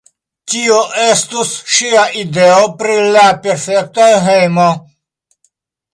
[0.53, 4.69] Tio estus ŝia ideo pri la perfekta hejmo.